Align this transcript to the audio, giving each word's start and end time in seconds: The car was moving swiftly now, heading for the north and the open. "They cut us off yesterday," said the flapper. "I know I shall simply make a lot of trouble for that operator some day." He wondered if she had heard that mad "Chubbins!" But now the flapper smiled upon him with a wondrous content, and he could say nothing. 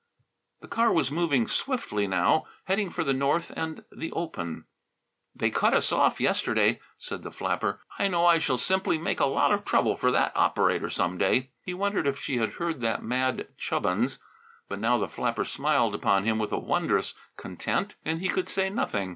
The 0.61 0.67
car 0.67 0.91
was 0.91 1.11
moving 1.11 1.47
swiftly 1.47 2.07
now, 2.07 2.47
heading 2.63 2.89
for 2.89 3.03
the 3.03 3.13
north 3.13 3.51
and 3.55 3.83
the 3.95 4.11
open. 4.13 4.65
"They 5.35 5.51
cut 5.51 5.75
us 5.75 5.91
off 5.91 6.19
yesterday," 6.19 6.79
said 6.97 7.21
the 7.21 7.29
flapper. 7.31 7.79
"I 7.99 8.07
know 8.07 8.25
I 8.25 8.39
shall 8.39 8.57
simply 8.57 8.97
make 8.97 9.19
a 9.19 9.27
lot 9.27 9.51
of 9.51 9.63
trouble 9.63 9.95
for 9.95 10.09
that 10.11 10.31
operator 10.35 10.89
some 10.89 11.19
day." 11.19 11.51
He 11.63 11.75
wondered 11.75 12.07
if 12.07 12.17
she 12.19 12.37
had 12.37 12.53
heard 12.53 12.81
that 12.81 13.03
mad 13.03 13.49
"Chubbins!" 13.59 14.17
But 14.67 14.79
now 14.79 14.97
the 14.97 15.07
flapper 15.07 15.45
smiled 15.45 15.93
upon 15.93 16.23
him 16.23 16.39
with 16.39 16.51
a 16.51 16.57
wondrous 16.57 17.13
content, 17.37 17.93
and 18.03 18.21
he 18.21 18.27
could 18.29 18.49
say 18.49 18.71
nothing. 18.71 19.09